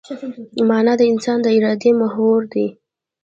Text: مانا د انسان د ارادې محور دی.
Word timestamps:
مانا 0.69 0.93
د 0.97 1.01
انسان 1.11 1.37
د 1.41 1.47
ارادې 1.57 1.91
محور 2.01 2.39
دی. 2.53 2.67